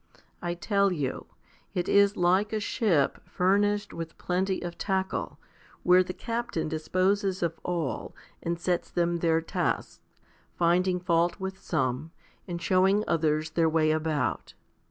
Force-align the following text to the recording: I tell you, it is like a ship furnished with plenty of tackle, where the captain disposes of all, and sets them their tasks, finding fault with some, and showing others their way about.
I 0.41 0.55
tell 0.55 0.91
you, 0.91 1.27
it 1.75 1.87
is 1.87 2.17
like 2.17 2.51
a 2.53 2.59
ship 2.59 3.21
furnished 3.29 3.93
with 3.93 4.17
plenty 4.17 4.59
of 4.61 4.75
tackle, 4.75 5.37
where 5.83 6.01
the 6.01 6.11
captain 6.11 6.67
disposes 6.67 7.43
of 7.43 7.59
all, 7.63 8.15
and 8.41 8.59
sets 8.59 8.89
them 8.89 9.17
their 9.19 9.41
tasks, 9.41 9.99
finding 10.55 10.99
fault 10.99 11.39
with 11.39 11.61
some, 11.61 12.09
and 12.47 12.59
showing 12.59 13.03
others 13.07 13.51
their 13.51 13.69
way 13.69 13.91
about. 13.91 14.55